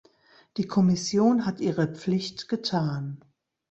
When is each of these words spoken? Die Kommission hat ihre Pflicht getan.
Die 0.57 0.65
Kommission 0.65 1.45
hat 1.45 1.59
ihre 1.59 1.85
Pflicht 1.93 2.49
getan. 2.49 3.21